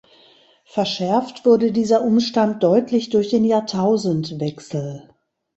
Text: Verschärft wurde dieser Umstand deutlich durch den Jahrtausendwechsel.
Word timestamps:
Verschärft 0.65 1.45
wurde 1.45 1.71
dieser 1.71 2.01
Umstand 2.01 2.63
deutlich 2.63 3.11
durch 3.11 3.29
den 3.29 3.45
Jahrtausendwechsel. 3.45 5.07